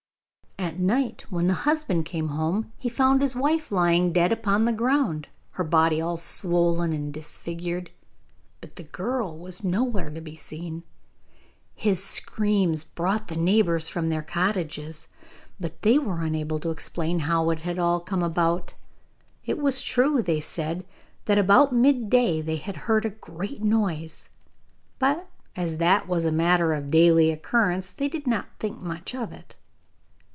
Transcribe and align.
At 0.59 0.77
night, 0.79 1.25
when 1.31 1.47
the 1.47 1.53
husband 1.55 2.05
came 2.05 2.29
home, 2.29 2.71
he 2.77 2.87
found 2.87 3.21
his 3.23 3.35
wife 3.35 3.71
lying 3.71 4.13
dead 4.13 4.31
upon 4.31 4.63
the 4.63 4.71
ground, 4.71 5.27
her 5.51 5.63
body 5.63 5.99
all 5.99 6.17
swollen 6.17 6.93
and 6.93 7.11
disfigured, 7.11 7.89
but 8.61 8.75
the 8.75 8.83
girl 8.83 9.35
was 9.37 9.63
nowhere 9.63 10.11
to 10.11 10.21
be 10.21 10.35
seen. 10.35 10.83
His 11.73 12.01
screams 12.03 12.83
brought 12.83 13.27
the 13.27 13.35
neighbours 13.35 13.89
from 13.89 14.09
their 14.09 14.21
cottages, 14.21 15.07
but 15.59 15.81
they 15.81 15.97
were 15.97 16.21
unable 16.21 16.59
to 16.59 16.69
explain 16.69 17.21
how 17.21 17.49
it 17.49 17.61
had 17.61 17.79
all 17.79 17.99
come 17.99 18.21
about. 18.21 18.75
It 19.43 19.57
was 19.57 19.81
true, 19.81 20.21
they 20.21 20.39
said, 20.39 20.85
that 21.25 21.39
about 21.39 21.73
mid 21.73 22.07
day 22.07 22.39
they 22.39 22.57
had 22.57 22.75
heard 22.87 23.03
a 23.03 23.09
great 23.09 23.63
noise, 23.63 24.29
but 24.99 25.27
as 25.55 25.77
that 25.77 26.07
was 26.07 26.23
a 26.23 26.31
matter 26.31 26.73
of 26.75 26.91
daily 26.91 27.31
occurrence 27.31 27.93
they 27.93 28.07
did 28.07 28.27
not 28.27 28.45
think 28.59 28.79
much 28.79 29.15
of 29.15 29.33
it. 29.33 29.55